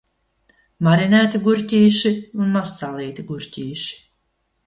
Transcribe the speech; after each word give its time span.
Marinēti 0.87 1.41
gurķīši 1.47 2.13
un 2.45 2.49
mazsālīti 2.55 3.27
gurķīši. 3.33 3.93